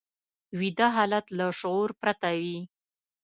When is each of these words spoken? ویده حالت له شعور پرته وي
ویده 0.59 0.87
حالت 0.95 1.25
له 1.37 1.45
شعور 1.59 1.89
پرته 2.01 2.29
وي 2.41 2.57